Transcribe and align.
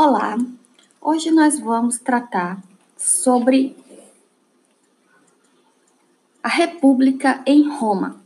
Olá, 0.00 0.36
hoje 1.00 1.32
nós 1.32 1.58
vamos 1.58 1.98
tratar 1.98 2.62
sobre 2.96 3.76
a 6.40 6.48
República 6.48 7.42
em 7.44 7.68
Roma. 7.68 8.22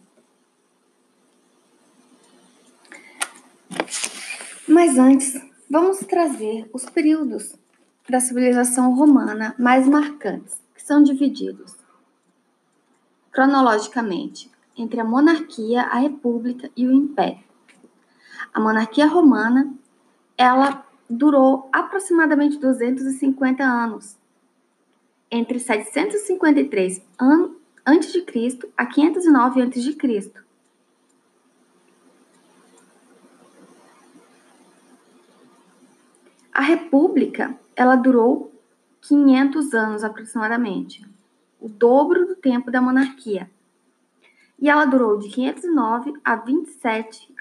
Mas 4.69 4.99
antes, 4.99 5.41
vamos 5.71 6.01
trazer 6.01 6.69
os 6.75 6.85
períodos 6.85 7.57
da 8.07 8.21
civilização 8.21 8.95
romana 8.95 9.55
mais 9.59 9.89
marcantes, 9.89 10.61
que 10.75 10.83
são 10.83 11.03
divididos 11.03 11.75
cronologicamente 13.31 14.51
entre 14.77 15.01
a 15.01 15.05
monarquia, 15.05 15.85
a 15.85 16.01
república 16.01 16.71
e 16.77 16.87
o 16.87 16.93
império. 16.93 17.43
A 18.53 18.61
monarquia 18.61 19.07
romana, 19.07 19.75
ela 20.37 20.92
durou 21.17 21.69
aproximadamente 21.73 22.59
250 22.59 23.63
anos, 23.63 24.17
entre 25.31 25.59
753 25.59 27.03
a.C. 27.19 28.59
a 28.77 28.87
509 28.87 29.63
a.C. 29.63 30.33
A 36.55 36.61
República, 36.61 37.59
ela 37.75 37.97
durou 37.97 38.53
500 39.03 39.75
anos 39.75 40.05
aproximadamente, 40.05 41.07
o 41.61 41.69
dobro 41.69 42.27
do 42.27 42.37
tempo 42.37 42.71
da 42.71 42.81
monarquia. 42.81 43.51
E 44.59 44.69
ela 44.69 44.85
durou 44.85 45.19
de 45.19 45.29
509 45.29 46.15
a 46.25 46.37
27 46.37 47.35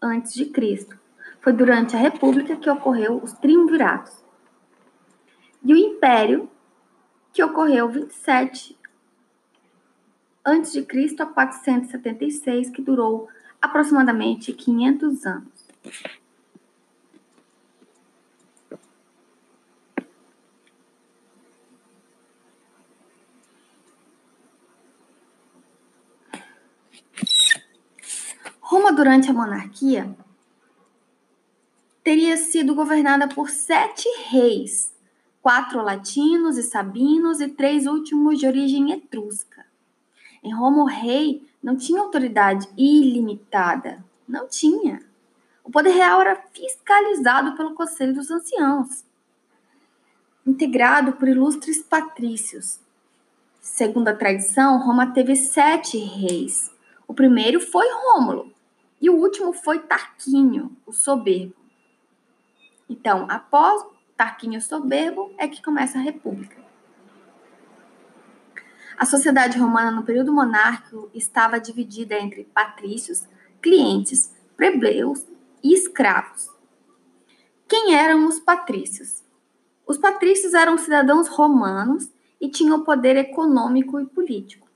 a.C. 0.00 1.07
Foi 1.48 1.56
durante 1.56 1.96
a 1.96 1.98
República 1.98 2.56
que 2.56 2.68
ocorreu 2.68 3.22
os 3.24 3.32
triunviratos. 3.32 4.22
E 5.64 5.72
o 5.72 5.76
Império, 5.78 6.50
que 7.32 7.42
ocorreu 7.42 7.88
27 7.88 8.78
a.C. 10.44 10.86
a 11.18 11.24
476, 11.24 12.68
que 12.68 12.82
durou 12.82 13.30
aproximadamente 13.62 14.52
500 14.52 15.24
anos. 15.24 15.68
Roma, 28.60 28.92
durante 28.92 29.30
a 29.30 29.32
monarquia, 29.32 30.14
teria 32.08 32.38
sido 32.38 32.74
governada 32.74 33.28
por 33.28 33.50
sete 33.50 34.08
reis, 34.30 34.94
quatro 35.42 35.82
latinos 35.82 36.56
e 36.56 36.62
sabinos 36.62 37.38
e 37.38 37.48
três 37.48 37.86
últimos 37.86 38.38
de 38.38 38.46
origem 38.46 38.92
etrusca. 38.92 39.66
Em 40.42 40.50
Roma, 40.54 40.84
o 40.84 40.86
rei 40.86 41.46
não 41.62 41.76
tinha 41.76 42.00
autoridade 42.00 42.66
ilimitada. 42.78 44.02
Não 44.26 44.48
tinha. 44.48 45.02
O 45.62 45.70
poder 45.70 45.90
real 45.90 46.22
era 46.22 46.42
fiscalizado 46.50 47.54
pelo 47.54 47.74
Conselho 47.74 48.14
dos 48.14 48.30
Anciãos, 48.30 49.04
integrado 50.46 51.12
por 51.12 51.28
ilustres 51.28 51.82
patrícios. 51.82 52.80
Segundo 53.60 54.08
a 54.08 54.16
tradição, 54.16 54.78
Roma 54.78 55.12
teve 55.12 55.36
sete 55.36 55.98
reis. 55.98 56.74
O 57.06 57.12
primeiro 57.12 57.60
foi 57.60 57.86
Rômulo, 57.92 58.50
e 58.98 59.10
o 59.10 59.16
último 59.16 59.52
foi 59.52 59.80
Tarquínio, 59.80 60.74
o 60.86 60.92
soberbo. 60.94 61.57
Então, 62.88 63.26
após 63.28 63.84
Tarquínio 64.16 64.60
soberbo, 64.60 65.32
é 65.38 65.46
que 65.46 65.62
começa 65.62 65.98
a 65.98 66.02
República. 66.02 66.56
A 68.96 69.06
sociedade 69.06 69.58
romana 69.58 69.92
no 69.92 70.02
período 70.02 70.32
monárquico 70.32 71.08
estava 71.14 71.60
dividida 71.60 72.18
entre 72.18 72.44
patrícios, 72.44 73.28
clientes, 73.62 74.34
plebeus 74.56 75.24
e 75.62 75.72
escravos. 75.72 76.48
Quem 77.68 77.94
eram 77.94 78.26
os 78.26 78.40
patrícios? 78.40 79.22
Os 79.86 79.96
patrícios 79.96 80.52
eram 80.52 80.76
cidadãos 80.76 81.28
romanos 81.28 82.10
e 82.40 82.48
tinham 82.48 82.82
poder 82.82 83.16
econômico 83.16 84.00
e 84.00 84.06
político. 84.06 84.66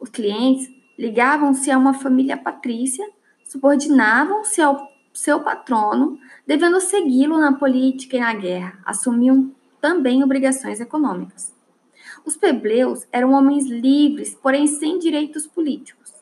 Os 0.00 0.08
clientes 0.08 0.70
ligavam-se 0.98 1.70
a 1.70 1.76
uma 1.76 1.92
família 1.92 2.36
patrícia 2.36 3.06
subordinavam-se 3.44 4.60
ao 4.60 4.88
seu 5.18 5.40
patrono, 5.40 6.16
devendo 6.46 6.80
segui-lo 6.80 7.38
na 7.38 7.52
política 7.52 8.16
e 8.16 8.20
na 8.20 8.32
guerra, 8.32 8.78
assumiam 8.84 9.50
também 9.80 10.22
obrigações 10.22 10.80
econômicas. 10.80 11.52
Os 12.24 12.36
plebeios 12.36 13.04
eram 13.10 13.32
homens 13.32 13.66
livres, 13.66 14.36
porém 14.40 14.68
sem 14.68 14.96
direitos 14.98 15.44
políticos. 15.44 16.14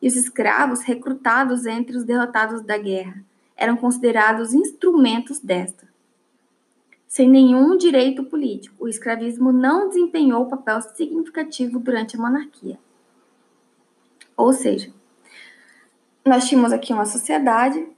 E 0.00 0.06
os 0.06 0.14
escravos, 0.14 0.82
recrutados 0.82 1.66
entre 1.66 1.96
os 1.96 2.04
derrotados 2.04 2.62
da 2.62 2.78
guerra, 2.78 3.24
eram 3.56 3.76
considerados 3.76 4.54
instrumentos 4.54 5.40
desta. 5.40 5.88
Sem 7.08 7.28
nenhum 7.28 7.76
direito 7.76 8.22
político, 8.22 8.84
o 8.84 8.88
escravismo 8.88 9.50
não 9.50 9.88
desempenhou 9.88 10.46
papel 10.46 10.80
significativo 10.80 11.80
durante 11.80 12.16
a 12.16 12.20
monarquia. 12.20 12.78
Ou 14.36 14.52
seja, 14.52 14.92
nós 16.24 16.48
tínhamos 16.48 16.72
aqui 16.72 16.92
uma 16.92 17.06
sociedade 17.06 17.95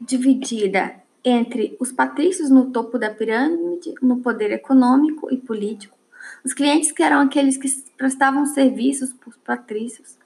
dividida 0.00 0.94
entre 1.22 1.76
os 1.78 1.92
patrícios 1.92 2.48
no 2.48 2.70
topo 2.70 2.98
da 2.98 3.10
pirâmide, 3.10 3.94
no 4.00 4.20
poder 4.20 4.50
econômico 4.52 5.32
e 5.32 5.36
político, 5.36 5.96
os 6.44 6.54
clientes 6.54 6.90
que 6.90 7.02
eram 7.02 7.20
aqueles 7.20 7.56
que 7.56 7.68
prestavam 7.96 8.46
serviços 8.46 9.12
para 9.12 9.28
os 9.28 9.36
patrícios, 9.36 10.18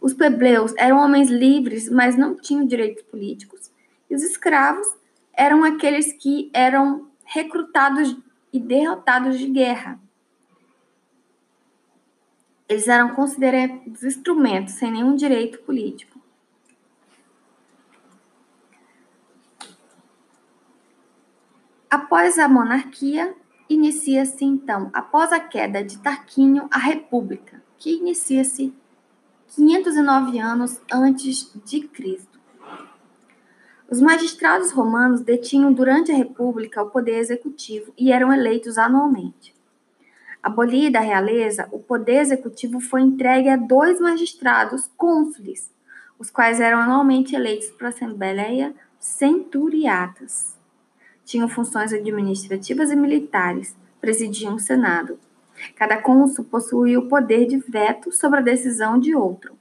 os 0.00 0.14
plebeios 0.14 0.72
eram 0.78 0.98
homens 0.98 1.28
livres, 1.28 1.88
mas 1.88 2.16
não 2.16 2.34
tinham 2.34 2.64
direitos 2.64 3.02
políticos, 3.02 3.70
e 4.08 4.14
os 4.14 4.22
escravos 4.22 4.86
eram 5.32 5.62
aqueles 5.64 6.12
que 6.12 6.50
eram 6.52 7.08
recrutados 7.24 8.16
e 8.52 8.58
derrotados 8.58 9.38
de 9.38 9.46
guerra. 9.46 10.00
Eles 12.68 12.88
eram 12.88 13.14
considerados 13.14 14.02
instrumentos 14.02 14.74
sem 14.74 14.92
nenhum 14.92 15.14
direito 15.14 15.58
político. 15.60 16.09
Após 21.90 22.38
a 22.38 22.48
monarquia, 22.48 23.34
inicia-se 23.68 24.44
então, 24.44 24.90
após 24.92 25.32
a 25.32 25.40
queda 25.40 25.82
de 25.82 25.98
Tarquínio, 25.98 26.68
a 26.70 26.78
República, 26.78 27.60
que 27.76 27.96
inicia-se 27.96 28.72
509 29.48 30.38
anos 30.38 30.80
antes 30.92 31.52
de 31.64 31.80
Cristo. 31.80 32.38
Os 33.90 34.00
magistrados 34.00 34.70
romanos 34.70 35.22
detinham 35.22 35.72
durante 35.72 36.12
a 36.12 36.16
República 36.16 36.80
o 36.80 36.90
poder 36.90 37.18
executivo 37.18 37.92
e 37.98 38.12
eram 38.12 38.32
eleitos 38.32 38.78
anualmente. 38.78 39.52
Abolida 40.40 41.00
a 41.00 41.02
realeza, 41.02 41.68
o 41.72 41.80
poder 41.80 42.20
executivo 42.20 42.78
foi 42.78 43.00
entregue 43.00 43.48
a 43.48 43.56
dois 43.56 43.98
magistrados 43.98 44.88
cônsules, 44.96 45.74
os 46.20 46.30
quais 46.30 46.60
eram 46.60 46.78
anualmente 46.78 47.34
eleitos 47.34 47.68
para 47.70 47.88
a 47.88 47.90
Assembleia 47.90 48.72
Centuriatas. 49.00 50.59
Tinham 51.30 51.48
funções 51.48 51.92
administrativas 51.92 52.90
e 52.90 52.96
militares, 52.96 53.76
presidiam 54.00 54.54
o 54.54 54.58
Senado. 54.58 55.16
Cada 55.76 55.96
cônsul 56.02 56.44
possuía 56.46 56.98
o 56.98 57.06
poder 57.06 57.46
de 57.46 57.58
veto 57.58 58.10
sobre 58.10 58.40
a 58.40 58.42
decisão 58.42 58.98
de 58.98 59.14
outro. 59.14 59.54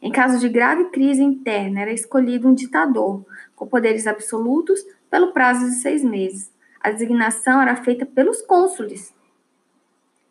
Em 0.00 0.12
caso 0.12 0.38
de 0.38 0.48
grave 0.48 0.90
crise 0.90 1.20
interna, 1.20 1.80
era 1.80 1.92
escolhido 1.92 2.46
um 2.46 2.54
ditador, 2.54 3.24
com 3.56 3.66
poderes 3.66 4.06
absolutos, 4.06 4.84
pelo 5.10 5.32
prazo 5.32 5.64
de 5.66 5.74
seis 5.74 6.04
meses. 6.04 6.52
A 6.80 6.92
designação 6.92 7.60
era 7.60 7.74
feita 7.74 8.06
pelos 8.06 8.40
cônsules, 8.42 9.12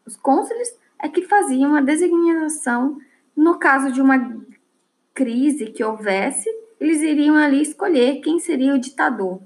os 0.06 0.16
cônsules 0.16 0.74
é 0.98 1.10
que 1.10 1.24
faziam 1.24 1.76
a 1.76 1.82
designação 1.82 2.98
no 3.36 3.60
caso 3.60 3.92
de 3.92 4.02
uma 4.02 4.42
crise 5.14 5.68
que 5.68 5.84
houvesse, 5.84 6.50
eles 6.80 7.02
iriam 7.02 7.36
ali 7.36 7.62
escolher 7.62 8.22
quem 8.22 8.40
seria 8.40 8.74
o 8.74 8.80
ditador. 8.80 9.42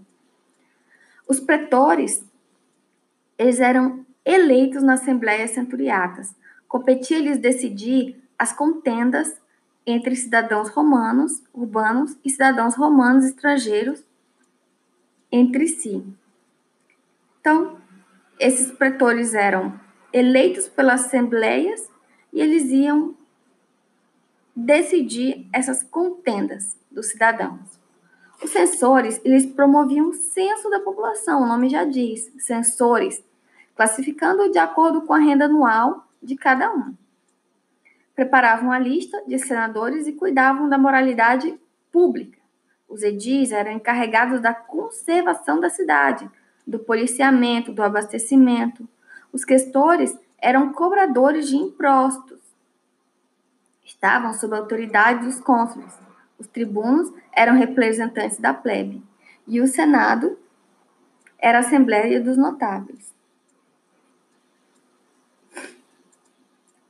Os 1.28 1.40
pretores, 1.40 2.24
eles 3.38 3.60
eram 3.60 4.06
eleitos 4.24 4.84
na 4.84 4.94
Assembleia 4.94 5.48
Centuriatas. 5.48 6.36
Competia-lhes 6.68 7.38
decidir 7.38 8.22
as 8.38 8.52
contendas 8.52 9.36
entre 9.86 10.16
cidadãos 10.16 10.70
romanos, 10.70 11.44
urbanos 11.54 12.18
e 12.24 12.30
cidadãos 12.30 12.76
romanos 12.76 13.26
estrangeiros 13.26 14.04
entre 15.32 15.68
si. 15.68 16.04
Então, 17.40 17.78
esses 18.40 18.72
pretores 18.72 19.34
eram 19.34 19.80
eleitos 20.12 20.68
pelas 20.68 21.06
assembleias 21.06 21.90
e 22.34 22.42
eles 22.42 22.66
iam 22.72 23.16
decidir 24.56 25.48
essas 25.54 25.84
contendas 25.84 26.78
dos 26.90 27.08
cidadãos. 27.08 27.85
Os 28.44 28.52
censores, 28.52 29.22
eles 29.24 29.46
promoviam 29.46 30.10
um 30.10 30.14
censo 30.14 30.70
da 30.70 30.80
população, 30.80 31.42
o 31.42 31.48
nome 31.48 31.70
já 31.70 31.86
diz, 31.86 32.32
censores, 32.38 33.24
classificando 33.76 34.52
de 34.52 34.58
acordo 34.58 35.02
com 35.02 35.14
a 35.14 35.20
renda 35.20 35.46
anual 35.46 36.06
de 36.22 36.36
cada 36.36 36.74
um. 36.74 36.94
Preparavam 38.14 38.72
a 38.72 38.80
lista 38.80 39.22
de 39.28 39.38
senadores 39.40 40.08
e 40.08 40.14
cuidavam 40.14 40.70
da 40.70 40.78
moralidade 40.78 41.58
pública. 41.92 42.40
Os 42.88 43.04
edis 43.04 43.52
eram 43.52 43.72
encarregados 43.72 44.40
da 44.42 44.54
conservação 44.54 45.60
da 45.60 45.70
cidade, 45.70 46.30
do 46.66 46.80
policiamento, 46.80 47.74
do 47.74 47.84
abastecimento. 47.84 48.88
Os 49.32 49.44
questores 49.44 50.18
eram 50.38 50.72
cobradores 50.72 51.48
de 51.48 51.58
impostos. 51.58 52.40
Estavam 53.84 54.34
sob 54.34 54.56
a 54.56 54.60
autoridade 54.60 55.26
dos 55.26 55.40
cônsules. 55.40 56.05
Os 56.38 56.48
tribunos 56.48 57.12
eram 57.32 57.56
representantes 57.56 58.38
da 58.38 58.54
plebe. 58.54 59.02
E 59.48 59.62
o 59.62 59.68
Senado 59.68 60.38
era 61.38 61.60
a 61.60 61.62
Assembleia 61.62 62.20
dos 62.22 62.38
Notáveis. 62.38 63.14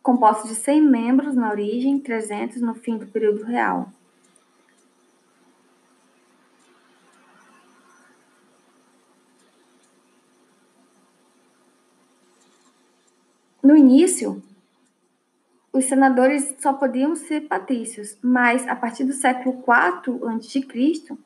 Composto 0.02 0.48
de 0.48 0.56
100 0.56 0.82
membros 0.82 1.36
na 1.36 1.50
origem, 1.50 2.00
300 2.00 2.62
no 2.62 2.76
fim 2.76 2.98
do 2.98 3.08
período 3.08 3.44
real. 3.44 3.92
No 13.64 13.76
início, 13.76 14.44
os 15.75 15.83
senadores 15.83 16.56
só 16.60 16.72
podiam 16.72 17.18
ser 17.18 17.42
patrícios, 17.50 18.18
mas 18.22 18.66
a 18.66 18.74
partir 18.74 19.04
do 19.04 19.12
século 19.12 19.57
IV 19.57 20.25
a.C., 20.25 21.18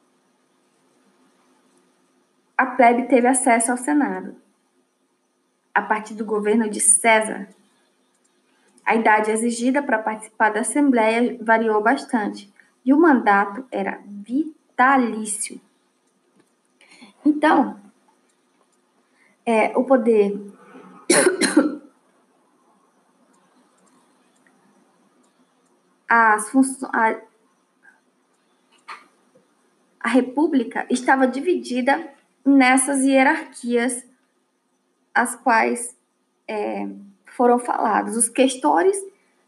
a 2.58 2.66
plebe 2.66 3.04
teve 3.04 3.28
acesso 3.28 3.70
ao 3.70 3.78
Senado. 3.78 4.36
A 5.72 5.84
partir 5.84 6.16
do 6.16 6.26
governo 6.26 6.68
de 6.68 6.82
César, 6.82 7.48
a 8.84 8.96
idade 8.96 9.30
exigida 9.30 9.84
para 9.84 10.00
participar 10.00 10.50
da 10.50 10.62
Assembleia 10.62 11.38
variou 11.40 11.80
bastante 11.84 12.52
e 12.84 12.92
o 12.92 13.00
mandato 13.00 13.64
era 13.72 14.02
vitalício. 14.04 15.62
Então, 17.24 17.80
é, 19.46 19.78
o 19.78 19.84
poder 19.84 20.42
as 26.10 26.52
a, 26.92 27.22
a 30.00 30.10
República 30.10 30.88
estava 30.90 31.28
dividida 31.28 32.12
nessas 32.44 33.04
hierarquias, 33.04 34.04
as 35.14 35.36
quais 35.36 35.96
é, 36.48 36.90
foram 37.28 37.60
falados. 37.60 38.18
Os 38.18 38.28
questores, 38.28 38.98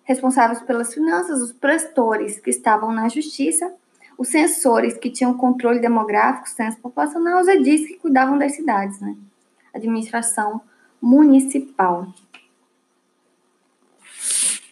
responsáveis 0.04 0.62
pelas 0.62 0.94
finanças, 0.94 1.42
os 1.42 1.52
prestores, 1.52 2.40
que 2.40 2.52
estavam 2.52 2.92
na 2.92 3.10
justiça, 3.10 3.74
os 4.18 4.28
censores, 4.28 4.98
que 4.98 5.10
tinham 5.10 5.34
controle 5.34 5.80
demográfico, 5.80 6.48
censo 6.48 6.80
populacional, 6.80 7.42
os 7.42 7.48
edis, 7.48 7.88
que 7.88 7.98
cuidavam 7.98 8.38
das 8.38 8.56
cidades, 8.56 9.00
né? 9.00 9.16
Administração 9.74 10.62
municipal 11.02 12.08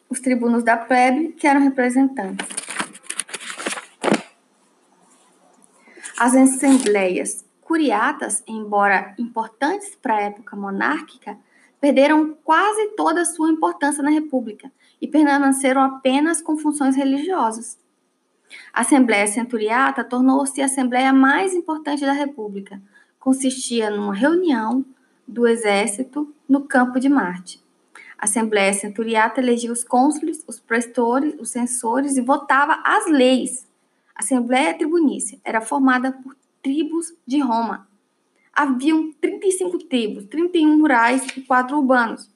os 0.10 0.20
tribunos 0.20 0.64
da 0.64 0.76
plebe, 0.76 1.30
que 1.34 1.48
eram 1.48 1.62
representantes. 1.62 2.48
As 6.18 6.36
assembleias 6.36 7.46
curiatas, 7.62 8.44
embora 8.48 9.14
importantes 9.18 9.96
para 9.96 10.16
a 10.16 10.22
época 10.22 10.56
monárquica, 10.56 11.38
perderam 11.80 12.36
quase 12.44 12.88
toda 12.96 13.22
a 13.22 13.26
sua 13.26 13.50
importância 13.50 14.04
na 14.04 14.10
República 14.10 14.72
e 15.02 15.08
permaneceram 15.08 15.82
apenas 15.82 16.42
com 16.42 16.58
funções 16.58 16.96
religiosas. 16.96 17.78
A 18.74 18.82
Assembleia 18.82 19.28
Centuriata 19.28 20.04
tornou-se 20.04 20.62
a 20.62 20.66
assembleia 20.66 21.14
mais 21.14 21.54
importante 21.54 22.06
da 22.06 22.12
República. 22.12 22.82
Consistia 23.20 23.90
numa 23.90 24.14
reunião 24.14 24.84
do 25.28 25.48
exército 25.48 26.34
no 26.48 26.62
campo 26.62 27.00
de 27.00 27.08
Marte. 27.08 27.64
A 28.20 28.26
Assembleia 28.26 28.74
Centuriata 28.74 29.40
elegia 29.40 29.72
os 29.72 29.86
cônsules, 29.86 30.44
os 30.46 30.60
prestores, 30.60 31.36
os 31.40 31.52
censores 31.52 32.18
e 32.18 32.22
votava 32.22 32.82
as 32.84 33.10
leis. 33.10 33.66
A 34.14 34.20
Assembleia 34.20 34.78
Tribunícia 34.78 35.40
era 35.42 35.62
formada 35.62 36.12
por 36.12 36.36
tribos 36.62 37.14
de 37.26 37.40
Roma. 37.40 37.88
Haviam 38.52 39.14
35 39.22 39.80
tribos, 39.86 40.26
31 40.26 40.82
rurais 40.82 41.26
e 41.38 41.42
4 41.42 41.78
urbanos. 41.78 42.30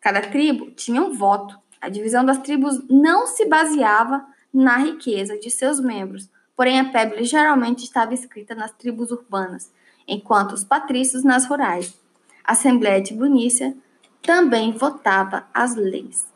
Cada 0.00 0.20
tribo 0.20 0.70
tinha 0.70 1.02
um 1.02 1.12
voto. 1.12 1.58
A 1.80 1.88
divisão 1.88 2.24
das 2.24 2.38
tribos 2.38 2.80
não 2.88 3.26
se 3.26 3.46
baseava 3.46 4.24
na 4.54 4.76
riqueza 4.76 5.36
de 5.36 5.50
seus 5.50 5.80
membros, 5.80 6.30
porém 6.54 6.78
a 6.78 6.88
plebe 6.88 7.24
geralmente 7.24 7.82
estava 7.82 8.14
escrita 8.14 8.54
nas 8.54 8.70
tribos 8.70 9.10
urbanas, 9.10 9.72
enquanto 10.06 10.52
os 10.52 10.62
patrícios 10.62 11.24
nas 11.24 11.46
rurais. 11.46 11.98
A 12.44 12.52
Assembleia 12.52 13.02
Tribunícia 13.02 13.76
também 14.22 14.72
votava 14.72 15.46
as 15.52 15.74
leis. 15.74 16.26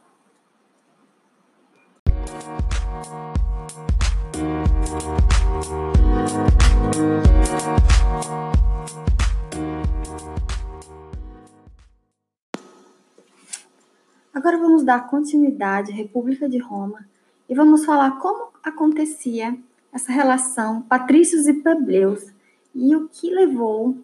Agora 14.33 14.59
vamos 14.59 14.83
dar 14.83 15.09
continuidade 15.09 15.93
à 15.93 15.95
República 15.95 16.49
de 16.49 16.59
Roma 16.59 17.07
e 17.49 17.55
vamos 17.55 17.85
falar 17.85 18.19
como 18.19 18.49
acontecia 18.63 19.57
essa 19.93 20.13
relação 20.13 20.83
patrícios 20.83 21.47
e 21.47 21.55
plebeus 21.55 22.33
e 22.75 22.97
o 22.97 23.09
que 23.09 23.31
levou 23.31 23.97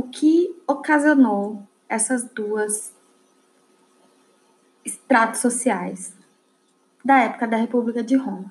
o 0.00 0.04
que 0.04 0.58
ocasionou 0.66 1.62
essas 1.86 2.24
duas 2.24 2.90
estratos 4.82 5.40
sociais 5.42 6.16
da 7.04 7.18
época 7.18 7.46
da 7.46 7.58
República 7.58 8.02
de 8.02 8.16
Roma. 8.16 8.50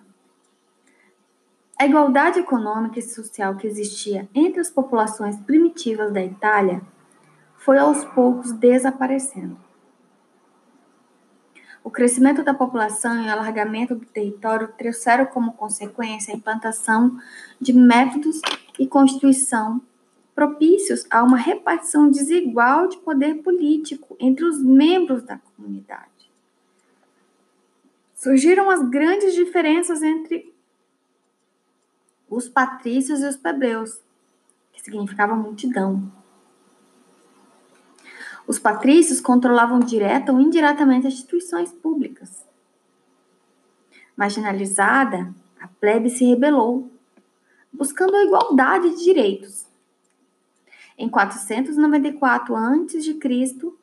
A 1.76 1.88
igualdade 1.88 2.40
econômica 2.40 3.00
e 3.00 3.02
social 3.02 3.56
que 3.56 3.66
existia 3.66 4.30
entre 4.36 4.60
as 4.60 4.70
populações 4.70 5.38
primitivas 5.38 6.14
da 6.14 6.24
Itália 6.24 6.84
foi 7.58 7.80
aos 7.80 8.06
poucos 8.06 8.52
desaparecendo. 8.52 9.58
O 11.84 11.90
crescimento 11.90 12.44
da 12.44 12.54
população 12.54 13.24
e 13.24 13.28
o 13.28 13.32
alargamento 13.32 13.96
do 13.96 14.06
território 14.06 14.72
trouxeram 14.78 15.26
como 15.26 15.54
consequência 15.54 16.32
a 16.32 16.38
implantação 16.38 17.18
de 17.60 17.74
métodos 17.74 18.40
e 18.78 18.86
constituição 18.86 19.82
propícios 20.40 21.06
a 21.12 21.22
uma 21.22 21.36
repartição 21.36 22.10
desigual 22.10 22.88
de 22.88 22.96
poder 23.00 23.44
político 23.44 24.16
entre 24.18 24.46
os 24.46 24.64
membros 24.64 25.22
da 25.22 25.38
comunidade. 25.38 26.32
Surgiram 28.16 28.70
as 28.70 28.82
grandes 28.90 29.34
diferenças 29.34 30.02
entre 30.02 30.56
os 32.30 32.48
patrícios 32.48 33.20
e 33.20 33.26
os 33.26 33.36
plebeus, 33.36 34.00
que 34.72 34.82
significava 34.82 35.36
multidão. 35.36 36.10
Os 38.48 38.58
patrícios 38.58 39.20
controlavam 39.20 39.82
direta 39.82 40.32
ou 40.32 40.40
indiretamente 40.40 41.06
as 41.06 41.16
instituições 41.16 41.74
públicas. 41.74 42.48
Marginalizada, 44.16 45.36
a 45.60 45.68
plebe 45.68 46.10
se 46.10 46.24
rebelou, 46.24 46.90
buscando 47.74 48.16
a 48.16 48.24
igualdade 48.24 48.92
de 48.92 49.04
direitos 49.04 49.69
em 51.00 51.08
494 51.08 52.54
a.C., 52.58 53.18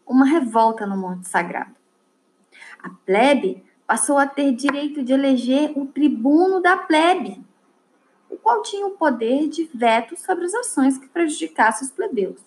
uma 0.06 0.26
revolta 0.26 0.87
no 0.87 0.99
Monte 0.99 1.26
Sagrado. 1.26 1.75
A 2.82 2.90
plebe 2.90 3.64
passou 3.87 4.18
a 4.18 4.26
ter 4.26 4.52
direito 4.52 5.02
de 5.02 5.14
eleger 5.14 5.73
o 5.75 5.87
tribuno 5.87 6.61
da 6.61 6.76
plebe, 6.76 7.42
o 8.28 8.37
qual 8.37 8.61
tinha 8.61 8.87
o 8.87 8.99
poder 8.99 9.49
de 9.49 9.64
veto 9.75 10.14
sobre 10.14 10.44
as 10.44 10.54
ações 10.54 10.99
que 10.99 11.08
prejudicassem 11.08 11.88
os 11.88 11.94
plebeus. 11.94 12.40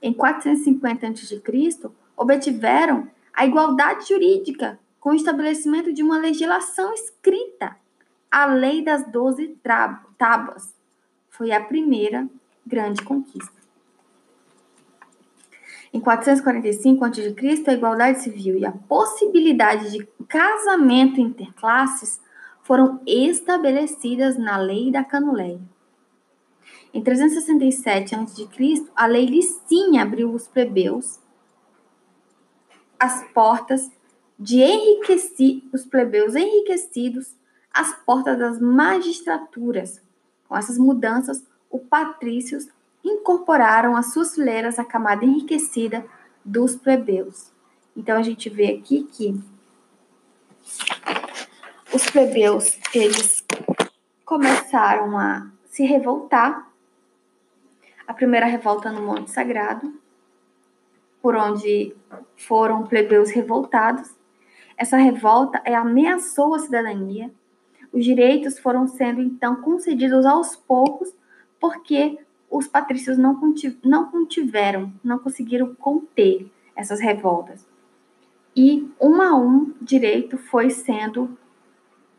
Em 0.00 0.12
450 0.12 1.08
a.C., 1.08 1.42
obtiveram 2.16 3.10
a 3.32 3.44
igualdade 3.44 4.06
jurídica 4.06 4.78
com 5.00 5.10
o 5.10 5.14
estabelecimento 5.14 5.92
de 5.92 6.04
uma 6.04 6.18
legislação 6.18 6.94
escrita, 6.94 7.76
a 8.30 8.46
Lei 8.46 8.84
das 8.84 9.10
Doze 9.10 9.58
Tábuas. 10.16 10.72
Foi 11.28 11.50
a 11.50 11.60
primeira 11.60 12.28
grande 12.66 13.02
conquista. 13.02 13.64
Em 15.92 16.00
445 16.00 17.04
a.C., 17.04 17.64
a 17.66 17.72
igualdade 17.72 18.22
civil 18.22 18.58
e 18.58 18.66
a 18.66 18.72
possibilidade 18.72 19.92
de 19.92 20.04
casamento 20.28 21.20
interclasses 21.20 22.20
foram 22.62 23.00
estabelecidas 23.06 24.36
na 24.36 24.56
lei 24.56 24.90
da 24.90 25.04
Canuleia. 25.04 25.60
Em 26.92 27.02
367 27.02 28.14
a.C., 28.14 28.48
a 28.96 29.06
lei 29.06 29.26
Licínea 29.26 30.02
abriu 30.02 30.32
os 30.32 30.48
plebeus 30.48 31.20
as 32.98 33.22
portas 33.32 33.90
de 34.38 34.60
enriquecer 34.60 35.62
os 35.72 35.84
plebeus 35.84 36.34
enriquecidos 36.34 37.36
as 37.72 37.94
portas 38.04 38.38
das 38.38 38.60
magistraturas. 38.60 40.00
Com 40.48 40.56
essas 40.56 40.78
mudanças, 40.78 41.44
os 41.74 41.82
patrícios 41.82 42.68
incorporaram 43.02 43.96
às 43.96 44.12
suas 44.12 44.36
fileiras 44.36 44.78
a 44.78 44.84
camada 44.84 45.24
enriquecida 45.24 46.06
dos 46.44 46.76
plebeus. 46.76 47.52
Então 47.96 48.16
a 48.16 48.22
gente 48.22 48.48
vê 48.48 48.66
aqui 48.66 49.02
que 49.02 49.42
os 51.92 52.06
plebeus 52.10 52.78
eles 52.94 53.44
começaram 54.24 55.18
a 55.18 55.50
se 55.66 55.84
revoltar. 55.84 56.70
A 58.06 58.14
primeira 58.14 58.46
revolta 58.46 58.92
no 58.92 59.02
Monte 59.02 59.32
Sagrado, 59.32 59.92
por 61.20 61.34
onde 61.34 61.96
foram 62.36 62.86
plebeus 62.86 63.30
revoltados. 63.30 64.14
Essa 64.76 64.96
revolta 64.96 65.60
ameaçou 65.66 66.54
a 66.54 66.60
cidadania. 66.60 67.32
Os 67.92 68.04
direitos 68.04 68.60
foram 68.60 68.86
sendo 68.86 69.20
então 69.20 69.56
concedidos 69.56 70.24
aos 70.24 70.54
poucos, 70.54 71.12
porque 71.64 72.18
os 72.50 72.68
patrícios 72.68 73.16
não, 73.16 73.40
não 73.82 74.10
contiveram, 74.10 74.92
não 75.02 75.18
conseguiram 75.18 75.74
conter 75.74 76.52
essas 76.76 77.00
revoltas. 77.00 77.66
E 78.54 78.86
um 79.00 79.22
a 79.22 79.34
um 79.34 79.72
direito 79.80 80.36
foi 80.36 80.68
sendo 80.68 81.38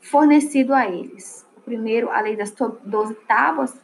fornecido 0.01 0.73
a 0.73 0.87
eles. 0.87 1.47
O 1.55 1.61
primeiro, 1.61 2.09
a 2.09 2.21
lei 2.21 2.35
das 2.35 2.51
doze 2.83 3.13
tábuas, 3.27 3.79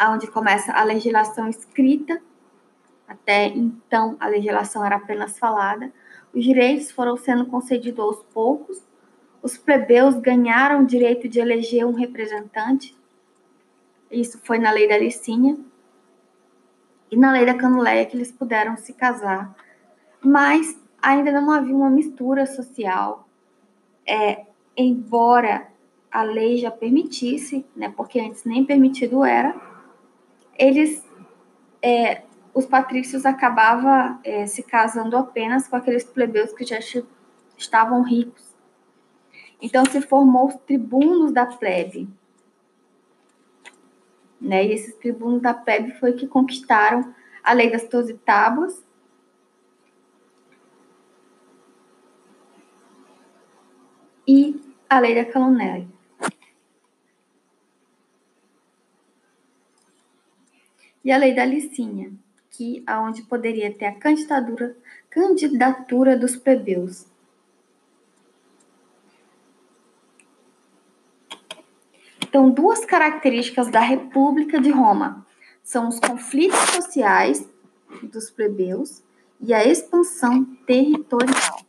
onde 0.00 0.26
começa 0.26 0.72
a 0.72 0.82
legislação 0.82 1.48
escrita. 1.48 2.20
Até 3.06 3.46
então, 3.46 4.16
a 4.18 4.26
legislação 4.26 4.84
era 4.84 4.96
apenas 4.96 5.38
falada. 5.38 5.92
Os 6.34 6.42
direitos 6.42 6.90
foram 6.90 7.16
sendo 7.16 7.46
concedidos 7.46 8.00
aos 8.00 8.24
poucos. 8.24 8.82
Os 9.40 9.56
plebeus 9.56 10.16
ganharam 10.16 10.82
o 10.82 10.86
direito 10.86 11.28
de 11.28 11.38
eleger 11.38 11.86
um 11.86 11.94
representante. 11.94 12.96
Isso 14.10 14.40
foi 14.44 14.58
na 14.58 14.70
lei 14.70 14.88
da 14.88 14.98
Licínea. 14.98 15.56
E 17.10 17.16
na 17.16 17.32
lei 17.32 17.46
da 17.46 17.54
Canuleia 17.54 18.04
que 18.06 18.16
eles 18.16 18.32
puderam 18.32 18.76
se 18.76 18.92
casar. 18.92 19.54
Mas 20.22 20.78
ainda 21.00 21.30
não 21.30 21.50
havia 21.50 21.74
uma 21.74 21.90
mistura 21.90 22.46
social 22.46 23.26
é, 24.06 24.46
embora 24.76 25.68
a 26.10 26.22
lei 26.22 26.56
já 26.56 26.70
permitisse, 26.70 27.66
né, 27.74 27.92
porque 27.94 28.20
antes 28.20 28.44
nem 28.44 28.64
permitido 28.64 29.24
era, 29.24 29.54
eles, 30.56 31.04
é, 31.82 32.22
os 32.54 32.64
patrícios 32.64 33.26
acabavam 33.26 34.18
é, 34.24 34.46
se 34.46 34.62
casando 34.62 35.16
apenas 35.16 35.68
com 35.68 35.76
aqueles 35.76 36.04
plebeus 36.04 36.52
que 36.52 36.64
já 36.64 36.78
estavam 37.58 38.02
ricos. 38.02 38.54
Então 39.60 39.84
se 39.84 40.00
formou 40.00 40.46
os 40.46 40.54
tribunos 40.54 41.32
da 41.32 41.46
plebe. 41.46 42.08
Né? 44.40 44.66
E 44.66 44.72
esses 44.72 44.94
tribunos 44.96 45.42
da 45.42 45.54
plebe 45.54 45.92
foi 45.98 46.12
que 46.12 46.26
conquistaram 46.26 47.14
a 47.42 47.52
lei 47.52 47.70
das 47.70 47.88
doze 47.88 48.14
tábuas 48.14 48.84
e 54.26 54.60
a 54.88 54.98
lei 54.98 55.14
da 55.14 55.24
calúnia. 55.24 55.86
E 61.04 61.12
a 61.12 61.16
lei 61.16 61.34
da 61.34 61.44
Licínea, 61.44 62.10
que 62.50 62.82
aonde 62.84 63.22
poderia 63.22 63.72
ter 63.72 63.86
a 63.86 63.94
candidatura, 63.94 64.76
candidatura 65.08 66.16
dos 66.16 66.34
plebeus. 66.34 67.06
Então, 72.28 72.50
duas 72.50 72.84
características 72.84 73.68
da 73.68 73.78
República 73.78 74.60
de 74.60 74.68
Roma 74.68 75.24
são 75.62 75.86
os 75.86 76.00
conflitos 76.00 76.58
sociais 76.58 77.48
dos 78.02 78.30
plebeus 78.30 79.00
e 79.40 79.54
a 79.54 79.64
expansão 79.64 80.44
territorial. 80.66 81.60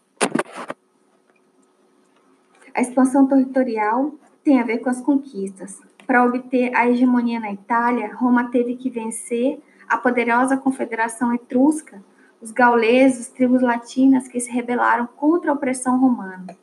A 2.74 2.82
expansão 2.82 3.28
territorial 3.28 4.16
tem 4.44 4.60
a 4.60 4.64
ver 4.64 4.80
com 4.80 4.90
as 4.90 5.00
conquistas. 5.00 5.80
Para 6.08 6.26
obter 6.26 6.76
a 6.76 6.90
hegemonia 6.90 7.40
na 7.40 7.52
Itália, 7.52 8.16
Roma 8.16 8.50
teve 8.50 8.76
que 8.76 8.90
vencer 8.90 9.62
a 9.88 9.96
poderosa 9.96 10.58
confederação 10.58 11.34
etrusca, 11.36 12.04
os 12.42 12.52
gauleses, 12.52 13.30
tribos 13.30 13.62
latinas 13.62 14.28
que 14.28 14.40
se 14.40 14.50
rebelaram 14.50 15.08
contra 15.16 15.52
a 15.52 15.54
opressão 15.54 16.00
romana. 16.00 16.58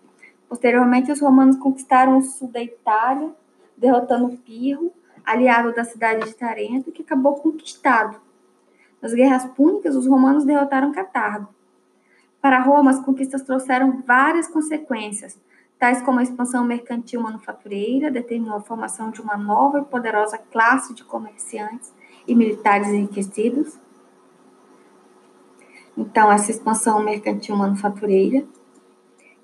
Posteriormente, 0.48 1.12
os 1.12 1.20
romanos 1.20 1.56
conquistaram 1.56 2.18
o 2.18 2.22
sul 2.22 2.48
da 2.48 2.62
Itália, 2.62 3.32
derrotando 3.76 4.36
Pirro, 4.38 4.92
aliado 5.24 5.74
da 5.74 5.84
cidade 5.84 6.26
de 6.26 6.34
Tarento, 6.34 6.92
que 6.92 7.02
acabou 7.02 7.36
conquistado. 7.36 8.20
Nas 9.00 9.12
guerras 9.12 9.44
púnicas, 9.46 9.96
os 9.96 10.06
romanos 10.06 10.44
derrotaram 10.44 10.92
Catargo. 10.92 11.48
Para 12.40 12.60
Roma, 12.60 12.90
as 12.90 13.00
conquistas 13.00 13.42
trouxeram 13.42 14.02
várias 14.06 14.46
consequências, 14.46 15.38
tais 15.78 16.02
como 16.02 16.18
a 16.18 16.22
expansão 16.22 16.64
mercantil 16.64 17.20
manufatureira, 17.20 18.10
determinou 18.10 18.56
a 18.56 18.60
formação 18.60 19.10
de 19.10 19.20
uma 19.20 19.36
nova 19.36 19.80
e 19.80 19.84
poderosa 19.84 20.38
classe 20.38 20.94
de 20.94 21.04
comerciantes 21.04 21.92
e 22.26 22.34
militares 22.34 22.88
enriquecidos. 22.88 23.78
Então, 25.96 26.30
essa 26.30 26.50
expansão 26.50 27.02
mercantil 27.02 27.56
manufatureira, 27.56 28.44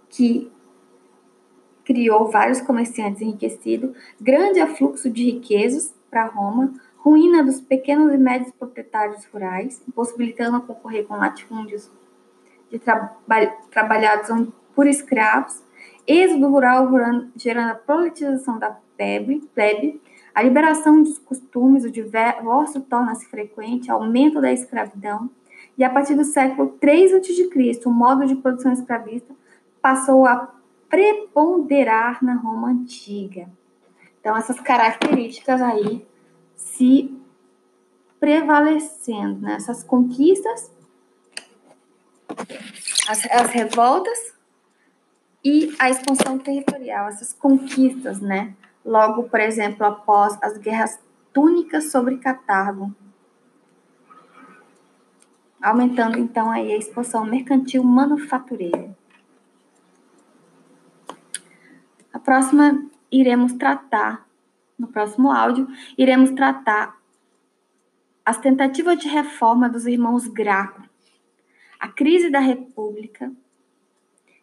que 0.09 0.51
criou 1.91 2.31
vários 2.31 2.61
comerciantes 2.61 3.21
enriquecidos, 3.21 3.97
grande 4.21 4.61
afluxo 4.61 5.11
de 5.11 5.25
riquezas 5.25 5.93
para 6.09 6.27
Roma, 6.27 6.73
ruína 6.99 7.43
dos 7.43 7.61
pequenos 7.61 8.15
e 8.15 8.17
médios 8.17 8.53
proprietários 8.53 9.25
rurais, 9.25 9.83
impossibilitando 9.89 10.61
concorrer 10.61 11.05
com 11.05 11.17
latifúndios 11.17 11.91
de 12.71 12.79
traba 12.79 13.17
trabalhados 13.73 14.29
por 14.73 14.87
escravos, 14.87 15.65
êxodo 16.07 16.49
rural 16.49 16.89
gerando 17.35 17.73
a 17.73 17.75
politização 17.75 18.57
da 18.57 18.79
plebe, 18.97 19.41
plebe, 19.53 20.01
a 20.33 20.45
liberação 20.45 21.03
dos 21.03 21.19
costumes, 21.19 21.85
o 21.85 21.91
divórcio 21.91 22.83
torna-se 22.83 23.27
frequente, 23.27 23.91
aumento 23.91 24.41
da 24.41 24.53
escravidão, 24.53 25.29
e 25.77 25.83
a 25.83 25.91
partir 25.91 26.15
do 26.15 26.23
século 26.23 26.79
III 26.81 27.17
a.C., 27.17 27.81
o 27.85 27.91
modo 27.91 28.25
de 28.25 28.37
produção 28.37 28.73
escravista 28.73 29.35
passou 29.83 30.25
a 30.25 30.60
preponderar 30.91 32.23
na 32.23 32.35
Roma 32.35 32.69
antiga. 32.69 33.49
Então, 34.21 34.37
essas 34.37 34.61
características 34.61 35.63
aí 35.63 36.07
se 36.55 37.19
prevalecendo, 38.19 39.41
né? 39.41 39.55
essas 39.55 39.83
conquistas, 39.83 40.71
as, 43.09 43.25
as 43.27 43.51
revoltas 43.51 44.35
e 45.43 45.75
a 45.79 45.89
expansão 45.89 46.39
territorial, 46.39 47.09
essas 47.09 47.33
conquistas, 47.33 48.21
né? 48.21 48.55
Logo, 48.85 49.25
por 49.25 49.41
exemplo, 49.41 49.87
após 49.87 50.37
as 50.43 50.59
guerras 50.59 51.01
túnicas 51.33 51.91
sobre 51.91 52.19
Catargo, 52.19 52.95
aumentando 55.63 56.19
então 56.19 56.51
aí 56.51 56.73
a 56.73 56.77
expansão 56.77 57.25
mercantil 57.25 57.83
manufatureira. 57.83 58.97
A 62.13 62.19
próxima 62.31 62.81
iremos 63.11 63.55
tratar, 63.55 64.25
no 64.79 64.87
próximo 64.87 65.33
áudio, 65.33 65.67
iremos 65.99 66.31
tratar 66.31 66.97
as 68.25 68.39
tentativas 68.39 69.01
de 69.01 69.09
reforma 69.09 69.69
dos 69.69 69.85
irmãos 69.85 70.29
Graco, 70.29 70.81
a 71.81 71.89
crise 71.89 72.31
da 72.31 72.39
República, 72.39 73.33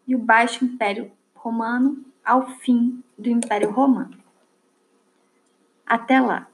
e 0.06 0.14
o 0.14 0.20
Baixo 0.20 0.66
Império 0.66 1.10
Romano 1.34 2.04
ao 2.26 2.48
fim 2.58 3.02
do 3.18 3.30
Império 3.30 3.72
Romano. 3.72 4.18
Até 5.86 6.20
lá! 6.20 6.46